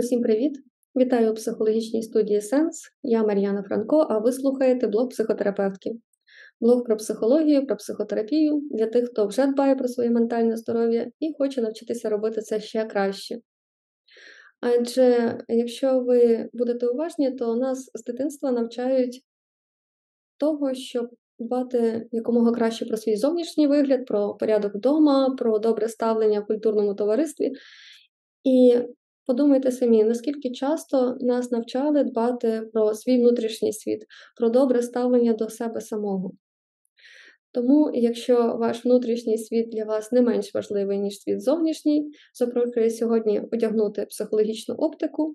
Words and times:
Усім 0.00 0.22
привіт! 0.22 0.58
Вітаю 0.96 1.30
у 1.30 1.34
психологічній 1.34 2.02
студії 2.02 2.40
Сенс. 2.40 2.82
Я 3.02 3.22
Мар'яна 3.22 3.62
Франко, 3.62 4.06
а 4.10 4.18
ви 4.18 4.32
слухаєте 4.32 4.86
блог 4.86 5.08
психотерапевтки. 5.08 5.90
Блог 6.60 6.84
про 6.84 6.96
психологію, 6.96 7.66
про 7.66 7.76
психотерапію 7.76 8.62
для 8.70 8.86
тих, 8.86 9.08
хто 9.10 9.26
вже 9.26 9.46
дбає 9.46 9.74
про 9.74 9.88
своє 9.88 10.10
ментальне 10.10 10.56
здоров'я 10.56 11.10
і 11.20 11.32
хоче 11.38 11.62
навчитися 11.62 12.08
робити 12.08 12.40
це 12.40 12.60
ще 12.60 12.84
краще. 12.84 13.38
Адже 14.60 15.38
якщо 15.48 16.00
ви 16.00 16.48
будете 16.52 16.86
уважні, 16.86 17.30
то 17.30 17.56
нас 17.56 17.90
з 17.94 18.04
дитинства 18.04 18.50
навчають 18.50 19.22
того, 20.36 20.74
щоб 20.74 21.10
дбати 21.38 22.08
якомога 22.12 22.52
краще 22.52 22.86
про 22.86 22.96
свій 22.96 23.16
зовнішній 23.16 23.66
вигляд, 23.66 24.06
про 24.06 24.34
порядок 24.34 24.74
вдома, 24.74 25.34
про 25.38 25.58
добре 25.58 25.88
ставлення 25.88 26.40
в 26.40 26.46
культурному 26.46 26.94
товаристві. 26.94 27.52
І 28.44 28.78
Подумайте 29.30 29.70
самі, 29.72 30.04
наскільки 30.04 30.50
часто 30.50 31.16
нас 31.20 31.50
навчали 31.50 32.04
дбати 32.04 32.62
про 32.72 32.94
свій 32.94 33.18
внутрішній 33.18 33.72
світ, 33.72 34.04
про 34.36 34.48
добре 34.48 34.82
ставлення 34.82 35.32
до 35.32 35.48
себе 35.48 35.80
самого. 35.80 36.32
Тому, 37.52 37.90
якщо 37.94 38.56
ваш 38.56 38.84
внутрішній 38.84 39.38
світ 39.38 39.68
для 39.68 39.84
вас 39.84 40.12
не 40.12 40.20
менш 40.20 40.54
важливий, 40.54 40.98
ніж 40.98 41.20
світ 41.20 41.42
зовнішній, 41.42 42.10
запрошую 42.34 42.90
сьогодні 42.90 43.42
одягнути 43.52 44.06
психологічну 44.06 44.74
оптику 44.74 45.34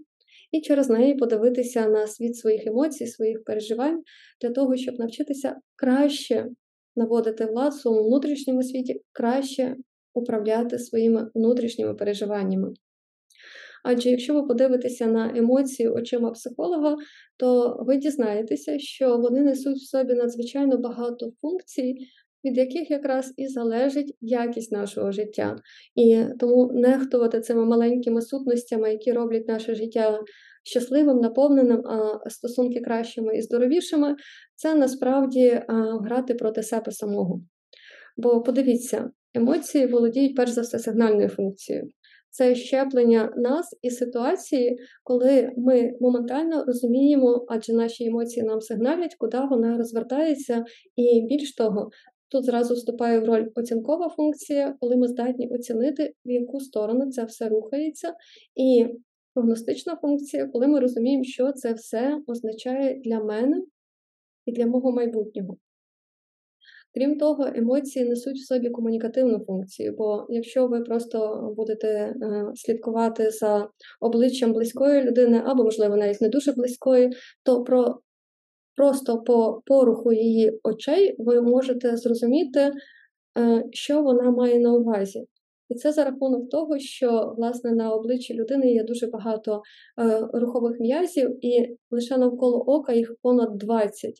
і 0.51 0.61
через 0.61 0.89
неї 0.89 1.15
подивитися 1.15 1.87
на 1.87 2.07
світ 2.07 2.37
своїх 2.37 2.67
емоцій, 2.67 3.07
своїх 3.07 3.43
переживань, 3.43 4.03
для 4.41 4.49
того, 4.49 4.75
щоб 4.75 4.99
навчитися 4.99 5.55
краще 5.75 6.49
наводити 6.95 7.45
влад 7.45 7.73
своєму 7.73 8.07
внутрішньому 8.07 8.63
світі, 8.63 9.01
краще 9.11 9.75
управляти 10.13 10.79
своїми 10.79 11.29
внутрішніми 11.35 11.93
переживаннями. 11.93 12.73
Адже 13.87 14.09
якщо 14.09 14.33
ви 14.33 14.43
подивитеся 14.43 15.05
на 15.05 15.37
емоції 15.37 15.89
очима 15.89 16.31
психолога, 16.31 16.95
то 17.37 17.77
ви 17.79 17.97
дізнаєтеся, 17.97 18.79
що 18.79 19.17
вони 19.17 19.41
несуть 19.41 19.77
в 19.77 19.89
собі 19.89 20.13
надзвичайно 20.13 20.77
багато 20.77 21.31
функцій, 21.41 21.95
від 22.45 22.57
яких 22.57 22.91
якраз 22.91 23.33
і 23.37 23.47
залежить 23.47 24.15
якість 24.21 24.71
нашого 24.71 25.11
життя. 25.11 25.55
І 25.95 26.23
тому 26.39 26.71
нехтувати 26.73 27.41
цими 27.41 27.65
маленькими 27.65 28.21
сутностями, 28.21 28.91
які 28.91 29.11
роблять 29.11 29.47
наше 29.47 29.75
життя 29.75 30.19
щасливим, 30.63 31.17
наповненим, 31.17 31.87
а 31.87 32.29
стосунки 32.29 32.79
кращими 32.79 33.37
і 33.37 33.41
здоровішими, 33.41 34.15
це 34.55 34.75
насправді 34.75 35.61
грати 36.01 36.33
проти 36.33 36.63
себе 36.63 36.91
самого. 36.91 37.41
Бо 38.17 38.41
подивіться, 38.41 39.09
емоції 39.33 39.87
володіють 39.87 40.35
перш 40.35 40.51
за 40.51 40.61
все 40.61 40.79
сигнальною 40.79 41.29
функцією 41.29 41.89
це 42.35 42.55
щеплення 42.55 43.33
нас 43.37 43.77
і 43.81 43.89
ситуації, 43.89 44.79
коли 45.03 45.51
ми 45.57 45.91
моментально 46.01 46.63
розуміємо, 46.65 47.45
адже 47.49 47.73
наші 47.73 48.05
емоції 48.05 48.45
нам 48.45 48.61
сигналять, 48.61 49.15
куди 49.15 49.37
вона 49.49 49.77
розвертається, 49.77 50.65
і 50.95 51.21
більш 51.21 51.55
того. 51.55 51.89
Тут 52.29 52.45
зразу 52.45 52.73
вступає 52.73 53.19
в 53.19 53.25
роль 53.25 53.47
оцінкова 53.55 54.09
функція, 54.09 54.75
коли 54.79 54.95
ми 54.95 55.07
здатні 55.07 55.49
оцінити, 55.49 56.13
в 56.25 56.31
яку 56.31 56.59
сторону 56.59 57.11
це 57.11 57.25
все 57.25 57.49
рухається, 57.49 58.13
і 58.55 58.85
прогностична 59.33 59.95
функція, 59.95 60.47
коли 60.47 60.67
ми 60.67 60.79
розуміємо, 60.79 61.23
що 61.23 61.51
це 61.51 61.73
все 61.73 62.21
означає 62.27 63.01
для 63.05 63.19
мене 63.19 63.61
і 64.45 64.51
для 64.51 64.67
мого 64.67 64.91
майбутнього. 64.91 65.57
Крім 66.95 67.17
того, 67.17 67.47
емоції 67.55 68.05
несуть 68.05 68.35
в 68.37 68.45
собі 68.47 68.69
комунікативну 68.69 69.39
функцію, 69.39 69.95
бо 69.97 70.25
якщо 70.29 70.67
ви 70.67 70.81
просто 70.81 71.49
будете 71.57 71.87
е, 71.87 72.15
слідкувати 72.55 73.29
за 73.31 73.69
обличчям 74.01 74.53
близької 74.53 75.03
людини, 75.03 75.41
або, 75.45 75.63
можливо, 75.63 75.95
навіть 75.95 76.21
не 76.21 76.29
дуже 76.29 76.51
близької, 76.51 77.09
то 77.43 77.63
про 77.63 77.99
просто 78.75 79.21
по 79.21 79.61
поруху 79.65 80.13
її 80.13 80.59
очей 80.63 81.15
ви 81.17 81.41
можете 81.41 81.97
зрозуміти, 81.97 82.59
е, 83.37 83.63
що 83.71 84.01
вона 84.01 84.31
має 84.31 84.59
на 84.59 84.73
увазі. 84.73 85.25
І 85.69 85.75
це 85.75 85.91
за 85.91 86.03
рахунок 86.03 86.49
того, 86.49 86.79
що 86.79 87.33
власне 87.37 87.71
на 87.71 87.93
обличчі 87.93 88.33
людини 88.33 88.71
є 88.71 88.83
дуже 88.83 89.07
багато 89.07 89.61
е, 89.99 90.27
рухових 90.33 90.79
м'язів, 90.79 91.45
і 91.45 91.77
лише 91.91 92.17
навколо 92.17 92.57
ока 92.57 92.93
їх 92.93 93.15
понад 93.21 93.57
20 93.57 94.13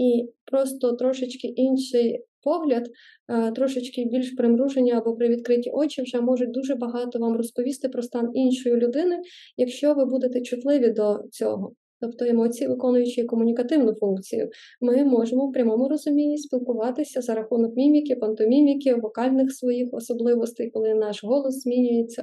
і 0.00 0.32
просто 0.44 0.92
трошечки 0.92 1.48
інший 1.48 2.24
погляд, 2.42 2.88
е, 3.28 3.52
трошечки 3.52 4.04
більш 4.04 4.30
примруження 4.30 4.98
або 4.98 5.16
при 5.16 5.28
відкриті 5.28 5.70
очі 5.72 6.02
вже 6.02 6.20
можуть 6.20 6.50
дуже 6.50 6.74
багато 6.74 7.18
вам 7.18 7.36
розповісти 7.36 7.88
про 7.88 8.02
стан 8.02 8.30
іншої 8.34 8.76
людини, 8.76 9.20
якщо 9.56 9.94
ви 9.94 10.04
будете 10.04 10.42
чутливі 10.42 10.90
до 10.90 11.18
цього. 11.30 11.72
Тобто 12.00 12.24
емоції, 12.24 12.68
виконуючи 12.68 13.24
комунікативну 13.24 13.94
функцію, 13.94 14.48
ми 14.80 15.04
можемо 15.04 15.46
в 15.46 15.52
прямому 15.52 15.88
розумінні 15.88 16.38
спілкуватися 16.38 17.20
за 17.20 17.34
рахунок 17.34 17.76
міміки, 17.76 18.16
пантоміміки, 18.16 18.94
вокальних 18.94 19.52
своїх 19.52 19.88
особливостей, 19.92 20.70
коли 20.70 20.94
наш 20.94 21.24
голос 21.24 21.62
змінюється. 21.62 22.22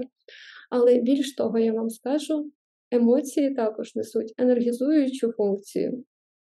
Але 0.70 1.00
більш 1.00 1.36
того, 1.36 1.60
я 1.60 1.74
вам 1.74 1.90
скажу, 1.90 2.52
емоції 2.92 3.54
також 3.54 3.96
несуть 3.96 4.34
енергізуючу 4.38 5.32
функцію. 5.32 6.04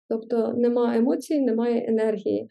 Тобто 0.08 0.54
нема 0.56 0.96
емоцій, 0.96 1.40
немає 1.40 1.84
енергії, 1.88 2.48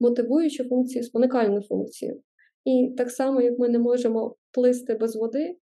мотивуючу 0.00 0.64
функцію, 0.64 1.04
спонукальну 1.04 1.62
функцію. 1.62 2.20
І 2.64 2.94
так 2.96 3.10
само, 3.10 3.40
як 3.40 3.58
ми 3.58 3.68
не 3.68 3.78
можемо 3.78 4.36
плисти 4.52 4.94
без 4.94 5.16
води, 5.16 5.56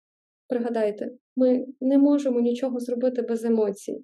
пригадайте, 0.47 1.11
ми 1.35 1.65
не 1.81 1.97
можемо 1.97 2.39
нічого 2.39 2.79
зробити 2.79 3.21
без 3.21 3.45
емоцій. 3.45 4.03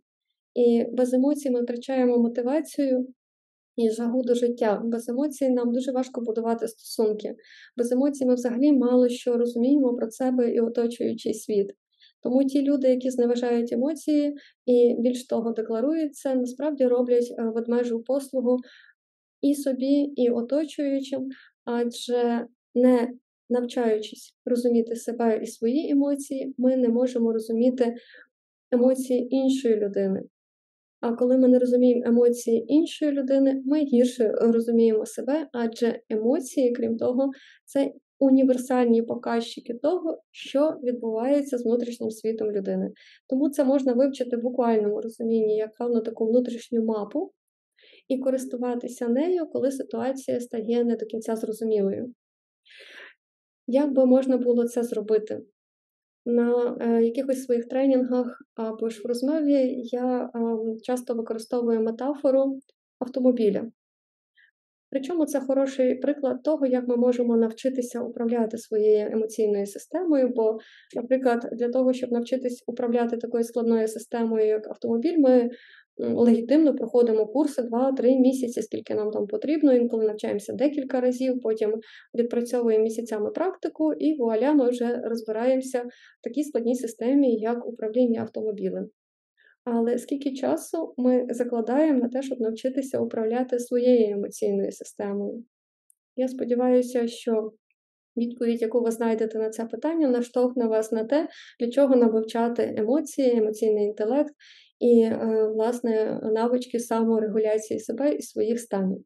І 0.56 0.86
без 0.94 1.14
емоцій 1.14 1.50
ми 1.50 1.62
втрачаємо 1.62 2.18
мотивацію 2.18 3.08
і 3.76 3.90
жагу 3.90 4.24
до 4.24 4.36
життя. 4.36 4.82
Без 4.86 5.10
емоцій 5.10 5.50
нам 5.50 5.72
дуже 5.72 5.92
важко 5.92 6.22
будувати 6.22 6.68
стосунки. 6.68 7.36
Без 7.78 7.92
емоцій 7.92 8.26
ми 8.26 8.34
взагалі 8.34 8.74
мало 8.74 9.10
що 9.10 9.38
розуміємо 9.38 9.96
про 9.96 10.12
себе 10.12 10.54
і 10.54 10.60
оточуючий 10.60 11.34
світ. 11.34 11.72
Тому 12.24 12.44
ті 12.44 12.62
люди, 12.62 12.88
які 12.88 13.10
зневажають 13.10 13.74
емоції 13.74 14.36
і 14.66 14.96
більш 15.00 15.28
того 15.28 15.52
декларують 15.52 16.16
це, 16.16 16.36
насправді 16.36 16.86
роблять 16.86 17.36
е, 17.40 17.44
ведмежу 17.44 18.04
послугу 18.04 18.58
і 19.42 19.56
собі, 19.56 20.14
і 20.16 20.30
оточуючим, 20.30 21.30
адже 21.66 22.48
не 22.76 23.10
навчаючись 23.50 24.36
розуміти 24.46 24.96
себе 24.96 25.40
і 25.44 25.48
свої 25.48 25.92
емоції, 25.92 26.56
ми 26.58 26.78
не 26.78 26.90
можемо 26.90 27.34
розуміти 27.34 27.96
емоції 28.72 29.36
іншої 29.36 29.76
людини. 29.76 30.22
А 31.00 31.14
коли 31.14 31.38
ми 31.38 31.48
не 31.48 31.60
розуміємо 31.60 32.04
емоції 32.06 32.74
іншої 32.74 33.12
людини, 33.12 33.62
ми 33.66 33.84
гірше 33.84 34.32
розуміємо 34.32 35.06
себе, 35.06 35.48
адже 35.54 36.00
емоції, 36.10 36.72
крім 36.72 36.98
того, 36.98 37.30
це 37.66 37.92
універсальні 38.22 39.02
показчики 39.02 39.74
того, 39.74 40.22
що 40.32 40.80
відбувається 40.84 41.58
з 41.58 41.66
внутрішнім 41.66 42.12
світом 42.12 42.52
людини. 42.52 42.92
Тому 43.30 43.50
це 43.50 43.64
можна 43.64 43.94
вивчити 43.94 44.38
в 44.38 44.42
буквальному 44.42 45.02
розумінні, 45.02 45.58
як 45.58 45.76
певну 45.78 46.02
таку 46.02 46.26
внутрішню 46.26 46.84
мапу, 46.86 47.32
і 48.08 48.18
користуватися 48.20 49.08
нею, 49.08 49.46
коли 49.46 49.72
ситуація 49.72 50.40
стає 50.40 50.84
не 50.84 50.96
до 50.96 51.06
кінця 51.06 51.36
зрозумілою. 51.36 52.14
Як 53.68 53.94
би 53.94 54.06
можна 54.06 54.38
було 54.38 54.68
це 54.68 54.84
зробити? 54.84 55.42
На 56.26 56.78
е, 56.82 57.04
якихось 57.04 57.44
своїх 57.44 57.68
тренінгах 57.68 58.42
або 58.56 58.90
ж 58.90 59.02
в 59.04 59.08
розмові 59.08 59.82
я 59.84 60.24
е, 60.24 60.30
часто 60.84 61.14
використовую 61.14 61.82
метафору 61.82 62.60
автомобіля. 63.00 63.72
Причому 64.92 65.26
це 65.26 65.40
хороший 65.40 65.96
приклад 65.96 66.44
того, 66.44 66.66
як 66.66 66.88
ми 66.88 66.98
можемо 66.98 67.38
навчитися 67.38 68.02
управляти 68.02 68.58
своєю 68.58 69.08
емоційною 69.12 69.66
системою. 69.66 70.32
Бо, 70.36 70.58
наприклад, 70.96 71.50
для 71.52 71.70
того, 71.70 71.94
щоб 71.94 72.12
навчитись 72.12 72.64
управляти 72.68 73.18
такою 73.18 73.44
складною 73.44 73.88
системою, 73.88 74.46
як 74.46 74.68
автомобіль, 74.68 75.18
ми 75.18 75.50
легітимно 75.98 76.76
проходимо 76.76 77.26
курси 77.26 77.62
2-3 77.62 78.20
місяці, 78.20 78.62
скільки 78.62 78.96
нам 78.96 79.12
там 79.12 79.28
потрібно. 79.28 79.74
Інколи 79.74 80.06
навчаємося 80.06 80.54
декілька 80.54 81.02
разів, 81.02 81.42
потім 81.42 81.74
відпрацьовуємо 82.16 82.84
місяцями 82.84 83.32
практику, 83.32 83.94
і 83.94 84.18
вуаля, 84.18 84.54
ми 84.54 84.70
вже 84.70 85.02
розбираємося 85.04 85.82
в 85.82 86.24
такій 86.24 86.44
складній 86.44 86.76
системі, 86.76 87.40
як 87.40 87.68
управління 87.68 88.22
автомобілем. 88.22 88.90
Але 89.64 89.98
скільки 89.98 90.34
часу 90.34 90.94
ми 90.98 91.28
закладаємо 91.30 92.00
на 92.00 92.10
те, 92.10 92.22
щоб 92.22 92.42
навчитися 92.42 93.00
управляти 93.00 93.60
своєю 93.60 94.16
емоційною 94.16 94.72
системою? 94.72 95.44
Я 96.16 96.28
сподіваюся, 96.28 97.08
що 97.08 97.52
відповідь, 98.18 98.62
яку 98.62 98.82
ви 98.82 98.92
знайдете 98.92 99.40
на 99.40 99.50
це 99.50 99.66
питання, 99.66 100.08
наштовхне 100.08 100.68
вас 100.68 100.92
на 100.92 101.04
те, 101.04 101.28
для 101.60 101.72
чого 101.72 101.96
нам 101.96 102.12
вивчати 102.12 102.76
емоції, 102.78 103.38
емоційний 103.38 103.86
інтелект 103.86 104.34
і, 104.80 105.02
е, 105.02 105.48
власне, 105.56 106.20
навички 106.24 106.80
саморегуляції 106.80 107.80
себе 107.80 108.14
і 108.14 108.22
своїх 108.22 108.60
станів. 108.60 109.04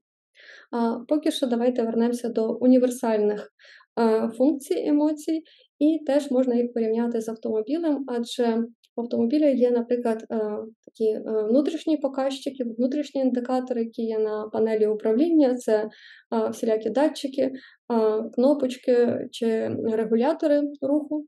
А 0.71 0.99
поки 1.07 1.31
що 1.31 1.47
давайте 1.47 1.83
вернемося 1.83 2.29
до 2.29 2.53
універсальних 2.53 3.53
е, 3.99 4.29
функцій 4.37 4.83
емоцій, 4.87 5.43
і 5.79 5.99
теж 6.05 6.31
можна 6.31 6.55
їх 6.55 6.73
порівняти 6.73 7.21
з 7.21 7.29
автомобілем, 7.29 8.05
адже 8.07 8.63
В 8.95 9.01
автомобіля 9.01 9.45
є, 9.45 9.71
наприклад, 9.71 10.25
е, 10.31 10.37
такі 10.85 11.09
е, 11.09 11.21
внутрішні 11.49 11.97
показчики, 11.97 12.63
внутрішні 12.63 13.21
індикатори, 13.21 13.83
які 13.83 14.01
є 14.01 14.19
на 14.19 14.49
панелі 14.53 14.87
управління, 14.87 15.55
це 15.55 15.83
е, 15.83 16.49
всілякі 16.49 16.89
датчики, 16.89 17.51
кнопочки 18.33 19.27
чи 19.31 19.67
регулятори 19.83 20.61
руху. 20.81 21.25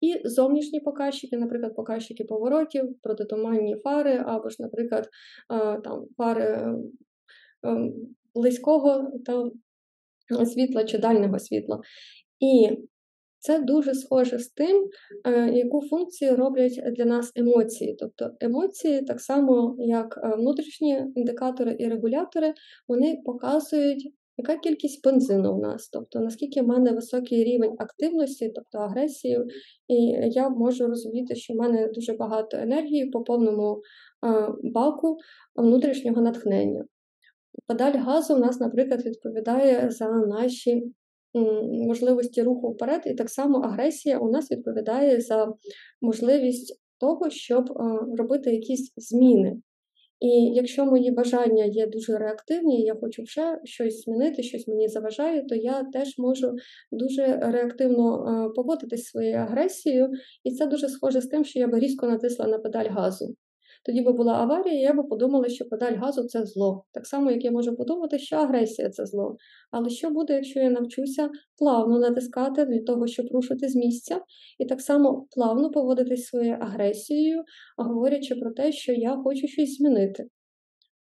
І 0.00 0.28
зовнішні 0.28 0.80
показчики, 0.80 1.36
наприклад, 1.36 1.76
показчики 1.76 2.24
поворотів, 2.24 2.96
протитуманні 3.02 3.76
фари, 3.84 4.22
або 4.26 4.48
ж, 4.48 4.56
наприклад, 4.58 5.08
там 5.84 6.04
фари 6.16 6.74
близького 8.34 9.10
та 9.26 9.50
світла 10.44 10.84
чи 10.84 10.98
дальнього 10.98 11.38
світла. 11.38 11.80
І 12.40 12.70
це 13.40 13.60
дуже 13.60 13.94
схоже 13.94 14.38
з 14.38 14.48
тим, 14.48 14.88
е, 15.26 15.50
яку 15.52 15.82
функцію 15.82 16.36
роблять 16.36 16.82
для 16.96 17.04
нас 17.04 17.32
емоції. 17.36 17.96
Тобто 17.98 18.30
емоції, 18.40 19.02
так 19.02 19.20
само 19.20 19.76
як 19.78 20.20
е, 20.24 20.36
внутрішні 20.36 21.04
індикатори 21.16 21.76
і 21.78 21.88
регулятори, 21.88 22.54
вони 22.88 23.22
показують, 23.24 24.12
яка 24.36 24.56
кількість 24.56 25.04
бензину 25.04 25.54
в 25.54 25.58
нас, 25.58 25.88
тобто 25.88 26.20
наскільки 26.20 26.62
в 26.62 26.66
мене 26.66 26.92
високий 26.92 27.44
рівень 27.44 27.76
активності, 27.78 28.52
тобто 28.54 28.78
агресії, 28.78 29.38
і 29.88 29.96
я 30.30 30.48
можу 30.48 30.86
розуміти, 30.86 31.34
що 31.34 31.54
в 31.54 31.56
мене 31.56 31.88
дуже 31.94 32.12
багато 32.12 32.56
енергії 32.56 33.06
по 33.06 33.22
повному 33.22 33.82
е, 34.26 34.48
баку 34.62 35.16
внутрішнього 35.56 36.22
натхнення. 36.22 36.84
Педаль 37.66 37.98
газу 37.98 38.34
у 38.34 38.38
нас, 38.38 38.60
наприклад, 38.60 39.06
відповідає 39.06 39.90
за 39.90 40.08
наші 40.10 40.92
можливості 41.86 42.42
руху 42.42 42.70
вперед, 42.70 43.02
і 43.06 43.14
так 43.14 43.30
само 43.30 43.58
агресія 43.58 44.18
у 44.18 44.30
нас 44.30 44.50
відповідає 44.50 45.20
за 45.20 45.52
можливість 46.00 46.80
того, 47.00 47.30
щоб 47.30 47.70
е, 47.70 47.98
робити 48.18 48.50
якісь 48.50 48.92
зміни. 48.96 49.56
І 50.20 50.28
якщо 50.54 50.84
мої 50.84 51.10
бажання 51.10 51.64
є 51.64 51.86
дуже 51.86 52.18
реактивні, 52.18 52.82
я 52.82 52.94
хочу 52.94 53.22
вже 53.22 53.58
щось 53.64 54.04
змінити, 54.04 54.42
щось 54.42 54.68
мені 54.68 54.88
заважає, 54.88 55.42
то 55.42 55.54
я 55.54 55.84
теж 55.92 56.18
можу 56.18 56.52
дуже 56.92 57.26
реактивно 57.36 58.16
е, 58.16 58.54
поводитись 58.56 59.04
своєю 59.04 59.36
агресією, 59.36 60.10
і 60.44 60.50
це 60.50 60.66
дуже 60.66 60.88
схоже 60.88 61.20
з 61.20 61.26
тим, 61.26 61.44
що 61.44 61.58
я 61.58 61.66
би 61.66 61.78
різко 61.78 62.06
натисла 62.06 62.46
на 62.46 62.58
педаль 62.58 62.88
газу. 62.88 63.34
Тоді 63.82 64.02
би 64.02 64.12
була 64.12 64.32
аварія, 64.32 64.80
я 64.80 64.92
би 64.92 65.02
подумала, 65.02 65.48
що 65.48 65.64
педаль 65.64 65.94
газу 65.94 66.24
це 66.24 66.46
зло. 66.46 66.84
Так 66.92 67.06
само, 67.06 67.30
як 67.30 67.44
я 67.44 67.50
можу 67.50 67.76
подумати, 67.76 68.18
що 68.18 68.36
агресія 68.36 68.90
це 68.90 69.06
зло. 69.06 69.36
Але 69.70 69.88
що 69.90 70.10
буде, 70.10 70.34
якщо 70.34 70.60
я 70.60 70.70
навчуся 70.70 71.30
плавно 71.58 71.98
натискати 71.98 72.64
для 72.64 72.82
того, 72.82 73.06
щоб 73.06 73.26
рушити 73.32 73.68
з 73.68 73.76
місця, 73.76 74.20
і 74.58 74.64
так 74.64 74.80
само 74.80 75.26
плавно 75.30 75.70
поводитись 75.70 76.26
своєю 76.26 76.56
агресією, 76.60 77.42
говорячи 77.76 78.34
про 78.34 78.50
те, 78.50 78.72
що 78.72 78.92
я 78.92 79.16
хочу 79.16 79.48
щось 79.48 79.76
змінити. 79.76 80.26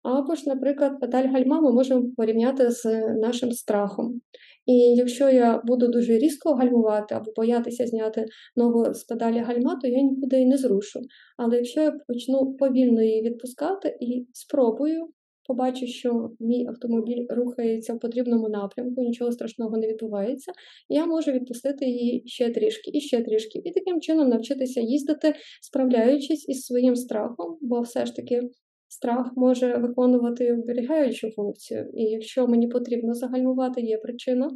Або 0.04 0.36
ж, 0.36 0.44
наприклад, 0.46 1.00
педаль 1.00 1.28
гальма 1.28 1.62
ми 1.62 1.72
можемо 1.72 2.04
порівняти 2.18 2.72
з 2.72 2.86
нашим 3.16 3.52
страхом. 3.52 4.22
І 4.66 4.74
якщо 4.74 5.30
я 5.30 5.62
буду 5.66 5.88
дуже 5.88 6.18
різко 6.18 6.54
гальмувати 6.54 7.16
або 7.16 7.32
боятися 7.36 7.88
зняти 7.88 8.26
ногу 8.56 8.94
з 8.94 9.04
педалі 9.04 9.40
гальма, 9.40 9.80
то 9.82 9.88
я 9.88 10.02
нікуди 10.02 10.42
і 10.42 10.46
не 10.46 10.58
зрушу. 10.58 11.00
Але 11.38 11.56
якщо 11.56 11.82
я 11.82 11.92
почну 12.08 12.54
повільно 12.54 13.02
її 13.02 13.22
відпускати 13.22 13.98
і 14.00 14.28
спробую, 14.34 15.08
побачу, 15.48 15.88
що 15.88 16.32
мій 16.40 16.68
автомобіль 16.68 17.26
рухається 17.30 17.94
в 17.94 18.00
потрібному 18.00 18.50
напрямку, 18.50 19.02
нічого 19.02 19.32
страшного 19.32 19.78
не 19.78 19.88
відбувається, 19.88 20.52
я 20.90 21.06
можу 21.06 21.32
відпустити 21.32 21.86
її 21.86 22.24
ще 22.26 22.50
трішки 22.50 22.92
і 22.94 23.02
ще 23.02 23.24
трішки, 23.24 23.62
і 23.66 23.72
таким 23.72 24.02
чином 24.02 24.30
навчитися 24.30 24.82
їздити, 24.82 25.34
справляючись 25.62 26.50
із 26.50 26.62
своїм 26.62 26.96
страхом, 26.96 27.58
бо 27.62 27.82
все 27.82 28.06
ж 28.06 28.16
таки 28.16 28.42
Страх 28.92 29.32
може 29.36 29.78
виконувати 29.78 30.54
оберігаючу 30.54 31.32
функцію, 31.32 31.90
і 31.94 32.04
якщо 32.04 32.48
мені 32.48 32.68
потрібно 32.68 33.14
загальмувати, 33.14 33.82
є 33.82 33.98
причина, 33.98 34.50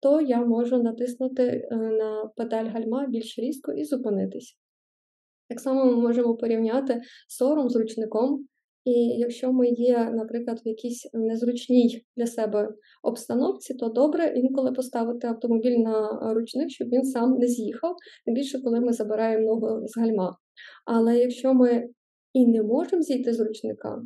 то 0.00 0.20
я 0.20 0.44
можу 0.44 0.82
натиснути 0.82 1.42
е, 1.42 1.76
на 1.76 2.30
педаль 2.36 2.64
гальма 2.64 3.06
більш 3.06 3.38
різко 3.38 3.72
і 3.72 3.84
зупинитись. 3.84 4.58
Так 5.48 5.60
само 5.60 5.84
ми 5.84 5.96
можемо 5.96 6.36
порівняти 6.36 7.00
сором 7.28 7.70
з 7.70 7.76
ручником, 7.76 8.46
і 8.84 8.92
якщо 9.18 9.52
ми 9.52 9.68
є, 9.68 10.10
наприклад, 10.10 10.60
в 10.64 10.68
якійсь 10.68 11.10
незручній 11.12 12.04
для 12.16 12.26
себе 12.26 12.68
обстановці, 13.02 13.74
то 13.74 13.88
добре 13.88 14.32
інколи 14.36 14.72
поставити 14.72 15.26
автомобіль 15.26 15.78
на 15.78 16.18
ручник, 16.34 16.70
щоб 16.70 16.88
він 16.88 17.04
сам 17.04 17.38
не 17.38 17.46
з'їхав, 17.46 17.96
тим 18.26 18.34
більше, 18.34 18.62
коли 18.62 18.80
ми 18.80 18.92
забираємо 18.92 19.44
ногу 19.44 19.86
з 19.86 19.98
гальма. 19.98 20.36
Але 20.86 21.18
якщо 21.18 21.54
ми 21.54 21.88
і 22.32 22.46
не 22.46 22.62
можемо 22.62 23.02
зійти 23.02 23.32
з 23.32 23.40
ручника, 23.40 24.02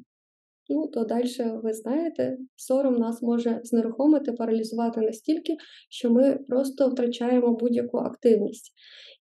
ну 0.69 0.87
то 0.87 1.05
далі, 1.05 1.29
ви 1.63 1.73
знаєте, 1.73 2.37
сором 2.57 2.95
нас 2.97 3.23
може 3.23 3.61
знерухомити, 3.65 4.33
паралізувати 4.33 5.01
настільки, 5.01 5.57
що 5.91 6.11
ми 6.11 6.39
просто 6.49 6.89
втрачаємо 6.89 7.57
будь-яку 7.57 7.99
активність. 7.99 8.73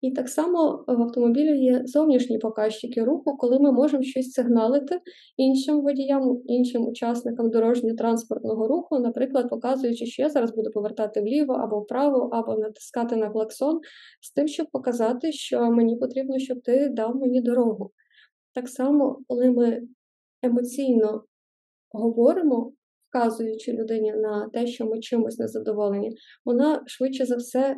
І 0.02 0.12
так 0.12 0.30
само 0.30 0.86
в 0.88 1.02
автомобілі 1.02 1.58
є 1.58 1.82
зовнішні 1.86 2.38
показчики 2.38 3.04
руху, 3.04 3.38
коли 3.38 3.60
ми 3.60 3.72
можемо 3.72 4.04
щось 4.04 4.32
сигналити 4.32 5.00
іншим 5.38 5.82
водіям, 5.82 6.42
іншим 6.46 6.88
учасникам 6.88 7.50
дорожньо-транспортного 7.50 8.68
руху, 8.68 9.00
наприклад, 9.00 9.50
показуючи, 9.50 10.06
що 10.06 10.22
я 10.22 10.30
зараз 10.30 10.56
буду 10.56 10.72
повертати 10.72 11.22
вліво 11.22 11.54
або 11.54 11.80
вправо, 11.80 12.30
або 12.34 12.56
натискати 12.56 13.16
на 13.16 13.30
клаксон, 13.30 13.80
з 14.22 14.32
тим, 14.32 14.48
щоб 14.48 14.68
показати, 14.72 15.32
що 15.32 15.72
мені 15.72 15.96
потрібно, 15.96 16.40
щоб 16.40 16.62
ти 16.62 16.90
дав 16.90 17.16
мені 17.16 17.42
дорогу. 17.42 17.92
Так 18.56 18.70
само, 18.70 19.20
коли 19.28 19.52
ми 19.52 19.82
емоційно 20.42 21.24
говоримо, 21.92 22.74
вказуючи 23.10 23.74
людині 23.74 24.12
на 24.12 24.50
те, 24.54 24.68
що 24.68 24.86
ми 24.86 25.00
чимось 25.00 25.40
незадоволені, 25.40 26.18
вона 26.46 26.84
швидше 26.88 27.26
за 27.26 27.36
все 27.36 27.76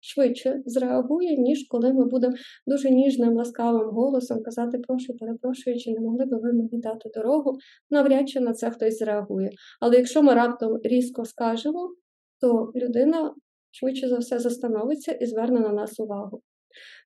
швидше 0.00 0.62
зреагує, 0.66 1.36
ніж 1.36 1.66
коли 1.68 1.92
ми 1.92 2.04
будемо 2.04 2.36
дуже 2.66 2.90
ніжним, 2.90 3.36
ласкавим 3.36 3.90
голосом 3.90 4.42
казати, 4.42 4.78
прошу, 4.78 5.16
перепрошую, 5.16 5.78
чи 5.78 5.92
не 5.92 6.00
могли 6.00 6.24
би 6.24 6.36
ви 6.36 6.52
мені 6.52 6.78
дати 6.78 7.10
дорогу, 7.14 7.58
навряд 7.90 8.28
чи 8.28 8.40
на 8.40 8.52
це 8.52 8.70
хтось 8.70 8.98
зреагує. 8.98 9.50
Але 9.80 9.96
якщо 9.96 10.22
ми 10.22 10.34
раптом 10.34 10.78
різко 10.82 11.24
скажемо, 11.24 11.94
то 12.40 12.72
людина 12.74 13.34
швидше 13.70 14.08
за 14.08 14.18
все 14.18 14.38
застановиться 14.38 15.12
і 15.12 15.26
зверне 15.26 15.60
на 15.60 15.72
нас 15.72 16.00
увагу. 16.00 16.42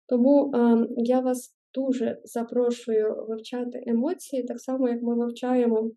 Тому 0.09 0.53
е, 0.55 0.87
я 0.97 1.21
вас 1.21 1.55
дуже 1.75 2.21
запрошую 2.25 3.27
вивчати 3.29 3.85
емоції, 3.87 4.43
так 4.43 4.61
само, 4.61 4.89
як 4.89 5.03
ми 5.03 5.15
вивчаємо 5.15 5.91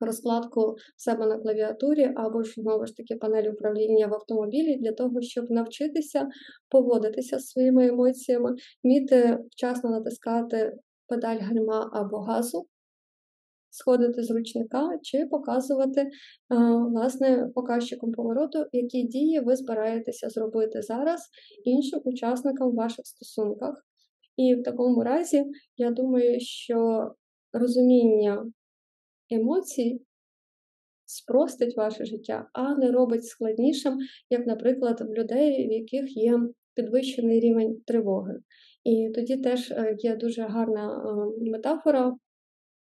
розкладку 0.00 0.76
в 0.96 1.02
себе 1.02 1.26
на 1.26 1.38
клавіатурі 1.38 2.12
або 2.16 2.42
ж 2.42 2.52
знову 2.56 2.86
ж 2.86 2.96
таки 2.96 3.16
панель 3.16 3.50
управління 3.50 4.06
в 4.06 4.14
автомобілі 4.14 4.76
для 4.76 4.92
того, 4.92 5.20
щоб 5.20 5.50
навчитися 5.50 6.28
поводитися 6.68 7.38
з 7.38 7.46
своїми 7.46 7.86
емоціями, 7.86 8.54
вміти 8.84 9.38
вчасно 9.50 9.90
натискати 9.90 10.72
педаль 11.08 11.38
гальма 11.38 11.90
або 11.92 12.18
газу. 12.18 12.66
Сходити 13.70 14.22
з 14.22 14.30
ручника 14.30 14.90
чи 15.02 15.26
показувати, 15.26 16.10
власне, 16.90 17.48
показчиком 17.54 18.12
повороту, 18.12 18.64
які 18.72 19.02
дії 19.02 19.40
ви 19.40 19.56
збираєтеся 19.56 20.28
зробити 20.28 20.82
зараз 20.82 21.20
іншим 21.64 22.00
учасникам 22.04 22.70
в 22.70 22.74
ваших 22.74 23.06
стосунках, 23.06 23.84
і 24.38 24.54
в 24.54 24.62
такому 24.62 25.02
разі, 25.02 25.44
я 25.76 25.90
думаю, 25.90 26.40
що 26.40 27.10
розуміння 27.52 28.52
емоцій 29.30 30.00
спростить 31.04 31.76
ваше 31.76 32.04
життя, 32.04 32.48
а 32.52 32.74
не 32.74 32.90
робить 32.90 33.26
складнішим, 33.26 33.98
як, 34.30 34.46
наприклад, 34.46 35.00
в 35.00 35.14
людей, 35.14 35.68
в 35.68 35.72
яких 35.72 36.16
є 36.16 36.40
підвищений 36.74 37.40
рівень 37.40 37.80
тривоги. 37.86 38.34
І 38.84 39.10
тоді 39.14 39.36
теж 39.36 39.70
е, 39.70 39.96
є 39.98 40.16
дуже 40.16 40.42
гарна 40.42 40.86
е, 40.86 41.50
метафора, 41.50 42.16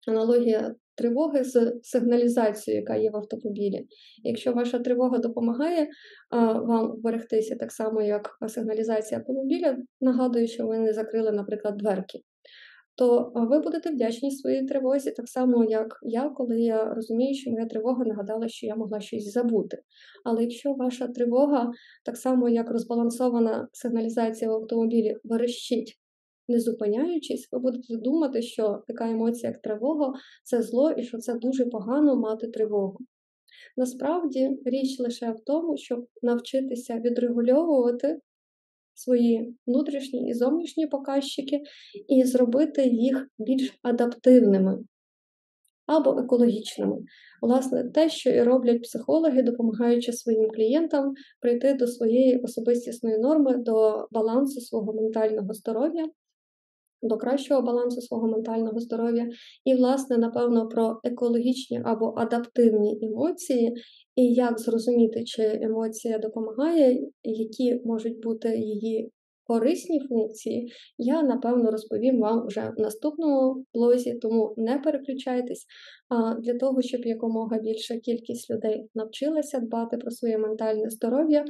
аналогія 0.08 0.74
тривоги 0.94 1.44
з 1.44 1.72
сигналізацією, 1.82 2.80
яка 2.80 2.96
є 2.96 3.10
в 3.10 3.16
автомобілі. 3.16 3.86
Якщо 4.22 4.52
ваша 4.52 4.78
тривога 4.78 5.18
допомагає 5.18 5.88
а, 6.30 6.52
вам 6.52 6.92
вберегтися 6.92 7.56
так 7.56 7.72
само, 7.72 8.02
як 8.02 8.30
сигналізація 8.48 9.20
автомобіля, 9.20 9.76
нагадую, 10.00 10.46
що 10.46 10.66
ви 10.66 10.78
не 10.78 10.92
закрили, 10.92 11.32
наприклад, 11.32 11.76
дверки. 11.76 12.18
То 12.96 13.32
ви 13.34 13.60
будете 13.60 13.90
вдячні 13.90 14.30
своїй 14.30 14.66
тривозі, 14.66 15.10
так 15.10 15.28
само, 15.28 15.64
як 15.64 15.98
я, 16.02 16.28
коли 16.28 16.60
я 16.60 16.94
розумію, 16.94 17.34
що 17.34 17.50
моя 17.50 17.66
тривога 17.66 18.04
нагадала, 18.04 18.48
що 18.48 18.66
я 18.66 18.76
могла 18.76 19.00
щось 19.00 19.32
забути. 19.32 19.78
Але 20.24 20.42
якщо 20.42 20.72
ваша 20.72 21.08
тривога, 21.08 21.70
так 22.04 22.16
само 22.16 22.48
як 22.48 22.70
розбалансована 22.70 23.68
сигналізація 23.72 24.50
в 24.50 24.54
автомобілі, 24.54 25.16
верещить 25.24 26.01
не 26.48 26.60
зупиняючись, 26.60 27.48
ви 27.52 27.58
будете 27.58 27.96
думати, 27.96 28.42
що 28.42 28.82
така 28.86 29.10
емоція, 29.10 29.52
як 29.52 29.62
тривога, 29.62 30.12
це 30.44 30.62
зло 30.62 30.90
і 30.90 31.02
що 31.02 31.18
це 31.18 31.34
дуже 31.34 31.66
погано 31.66 32.16
мати 32.16 32.48
тривогу. 32.48 32.98
Насправді 33.76 34.50
річ 34.64 35.00
лише 35.00 35.30
в 35.30 35.40
тому, 35.46 35.76
щоб 35.76 36.06
навчитися 36.22 36.98
відрегульовувати 36.98 38.20
свої 38.94 39.56
внутрішні 39.66 40.28
і 40.28 40.34
зовнішні 40.34 40.86
показчики 40.86 41.60
і 42.08 42.24
зробити 42.24 42.88
їх 42.88 43.28
більш 43.38 43.78
адаптивними 43.82 44.78
або 45.86 46.18
екологічними. 46.18 46.96
Власне, 47.42 47.84
те, 47.84 48.08
що 48.08 48.30
і 48.30 48.42
роблять 48.42 48.82
психологи, 48.82 49.42
допомагаючи 49.42 50.12
своїм 50.12 50.50
клієнтам 50.50 51.14
прийти 51.40 51.74
до 51.74 51.86
своєї 51.86 52.38
особистісної 52.38 53.18
норми, 53.18 53.56
до 53.56 54.08
балансу 54.10 54.60
свого 54.60 54.92
ментального 54.92 55.54
здоров'я. 55.54 56.08
До 57.02 57.16
кращого 57.16 57.62
балансу 57.62 58.00
свого 58.00 58.28
ментального 58.28 58.80
здоров'я, 58.80 59.28
і, 59.64 59.74
власне, 59.74 60.18
напевно, 60.18 60.68
про 60.68 61.00
екологічні 61.04 61.82
або 61.84 62.14
адаптивні 62.16 62.98
емоції, 63.02 63.72
і 64.16 64.34
як 64.34 64.60
зрозуміти, 64.60 65.24
чи 65.24 65.42
емоція 65.62 66.18
допомагає, 66.18 67.08
які 67.22 67.80
можуть 67.84 68.22
бути 68.22 68.58
її 68.58 69.12
корисні 69.46 70.00
функції, 70.08 70.72
я 70.98 71.22
напевно 71.22 71.70
розповім 71.70 72.20
вам 72.20 72.46
вже 72.46 72.72
в 72.76 72.80
наступному 72.80 73.64
блозі, 73.74 74.18
тому 74.22 74.54
не 74.56 74.78
переключайтесь. 74.78 75.66
А 76.08 76.34
для 76.34 76.54
того, 76.54 76.82
щоб 76.82 77.00
якомога 77.00 77.58
більша 77.58 77.96
кількість 77.96 78.50
людей 78.50 78.88
навчилася 78.94 79.58
дбати 79.58 79.96
про 79.96 80.10
своє 80.10 80.38
ментальне 80.38 80.90
здоров'я, 80.90 81.44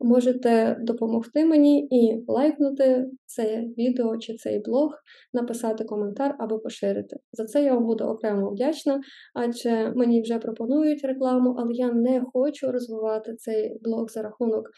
можете 0.00 0.76
допомогти 0.80 1.44
мені 1.44 1.86
і 1.90 2.24
лайкнути 2.28 3.06
це 3.26 3.64
відео 3.78 4.18
чи 4.18 4.34
цей 4.34 4.58
блог, 4.58 4.94
написати 5.32 5.84
коментар 5.84 6.36
або 6.38 6.58
поширити. 6.58 7.16
За 7.32 7.44
це 7.44 7.64
я 7.64 7.74
вам 7.74 7.86
буду 7.86 8.04
окремо 8.04 8.50
вдячна, 8.50 9.00
адже 9.34 9.92
мені 9.96 10.22
вже 10.22 10.38
пропонують 10.38 11.04
рекламу, 11.04 11.56
але 11.58 11.72
я 11.72 11.92
не 11.92 12.22
хочу 12.32 12.72
розвивати 12.72 13.34
цей 13.34 13.78
блог 13.82 14.08
за 14.08 14.22
рахунок 14.22 14.70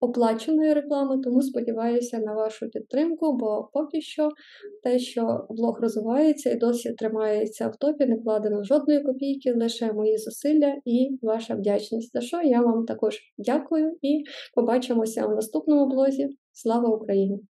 оплаченої 0.00 0.74
реклами, 0.74 1.22
тому 1.22 1.42
сподіваюся 1.42 2.18
на 2.18 2.34
вашу 2.34 2.68
підтримку, 2.68 3.36
бо 3.36 3.70
поки 3.72 4.00
що 4.00 4.28
те, 4.82 4.98
що 4.98 5.46
блог 5.50 5.80
розвивається 5.80 6.50
і 6.50 6.56
досі 6.56 6.92
тримається 6.92 7.68
в 7.68 7.76
топі, 7.76 8.06
не 8.06 8.16
вкладено 8.16 8.64
жодної 8.64 9.00
копійки, 9.00 9.52
лише 9.52 9.92
мої 9.92 10.18
зусилля 10.18 10.74
і 10.84 11.18
ваша 11.22 11.54
вдячність. 11.54 12.12
За 12.12 12.20
що 12.20 12.42
я 12.42 12.62
вам 12.62 12.84
також 12.84 13.18
дякую 13.38 13.92
і 14.02 14.24
побачимося 14.54 15.26
в 15.26 15.30
наступному 15.30 15.86
блозі. 15.86 16.28
Слава 16.52 16.88
Україні! 16.88 17.49